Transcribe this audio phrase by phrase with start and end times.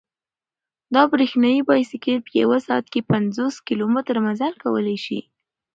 [0.93, 5.19] دا برېښنايي بایسکل په یوه ساعت کې پنځوس کیلومتره مزل کولای شي.